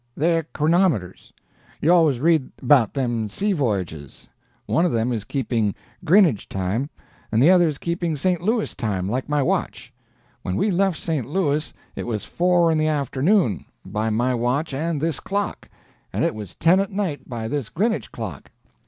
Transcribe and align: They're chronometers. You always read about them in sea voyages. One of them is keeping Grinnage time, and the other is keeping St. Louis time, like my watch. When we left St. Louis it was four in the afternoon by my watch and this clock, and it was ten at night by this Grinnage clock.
They're 0.17 0.47
chronometers. 0.51 1.31
You 1.79 1.93
always 1.93 2.19
read 2.19 2.49
about 2.59 2.95
them 2.95 3.11
in 3.21 3.29
sea 3.29 3.53
voyages. 3.53 4.27
One 4.65 4.83
of 4.83 4.91
them 4.91 5.11
is 5.13 5.23
keeping 5.25 5.75
Grinnage 6.03 6.49
time, 6.49 6.89
and 7.31 7.39
the 7.39 7.51
other 7.51 7.67
is 7.67 7.77
keeping 7.77 8.15
St. 8.15 8.41
Louis 8.41 8.73
time, 8.73 9.07
like 9.07 9.29
my 9.29 9.43
watch. 9.43 9.93
When 10.41 10.55
we 10.55 10.71
left 10.71 10.99
St. 10.99 11.27
Louis 11.27 11.71
it 11.95 12.07
was 12.07 12.25
four 12.25 12.71
in 12.71 12.79
the 12.79 12.87
afternoon 12.87 13.63
by 13.85 14.09
my 14.09 14.33
watch 14.33 14.73
and 14.73 14.99
this 14.99 15.19
clock, 15.19 15.69
and 16.11 16.25
it 16.25 16.33
was 16.33 16.55
ten 16.55 16.79
at 16.79 16.89
night 16.89 17.29
by 17.29 17.47
this 17.47 17.69
Grinnage 17.69 18.11
clock. 18.11 18.49